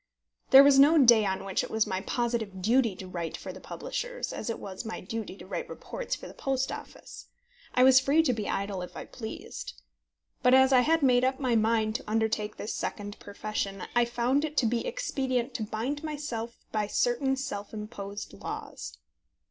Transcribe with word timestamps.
There 0.49 0.63
was 0.63 0.79
no 0.79 0.97
day 0.97 1.27
on 1.27 1.45
which 1.45 1.63
it 1.63 1.69
was 1.69 1.85
my 1.85 2.01
positive 2.01 2.59
duty 2.59 2.95
to 2.95 3.07
write 3.07 3.37
for 3.37 3.53
the 3.53 3.59
publishers, 3.59 4.33
as 4.33 4.49
it 4.49 4.57
was 4.57 4.83
my 4.83 4.99
duty 4.99 5.37
to 5.37 5.45
write 5.45 5.69
reports 5.69 6.15
for 6.15 6.27
the 6.27 6.33
Post 6.33 6.71
Office. 6.71 7.27
I 7.75 7.83
was 7.83 7.99
free 7.99 8.23
to 8.23 8.33
be 8.33 8.49
idle 8.49 8.81
if 8.81 8.97
I 8.97 9.05
pleased. 9.05 9.79
But 10.41 10.55
as 10.55 10.73
I 10.73 10.79
had 10.79 11.03
made 11.03 11.23
up 11.23 11.39
my 11.39 11.55
mind 11.55 11.93
to 11.97 12.03
undertake 12.09 12.57
this 12.57 12.73
second 12.73 13.19
profession, 13.19 13.83
I 13.95 14.05
found 14.05 14.43
it 14.43 14.57
to 14.57 14.65
be 14.65 14.87
expedient 14.87 15.53
to 15.53 15.63
bind 15.63 16.03
myself 16.03 16.57
by 16.71 16.87
certain 16.87 17.35
self 17.35 17.71
imposed 17.71 18.33
laws. 18.33 18.97